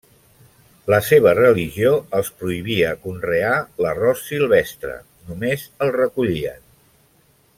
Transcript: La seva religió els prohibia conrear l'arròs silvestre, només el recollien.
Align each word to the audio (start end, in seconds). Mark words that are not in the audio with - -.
La 0.91 0.99
seva 1.09 1.33
religió 1.39 1.91
els 2.19 2.31
prohibia 2.39 2.95
conrear 3.03 3.53
l'arròs 3.87 4.25
silvestre, 4.31 4.97
només 5.29 5.67
el 5.87 5.95
recollien. 6.01 6.61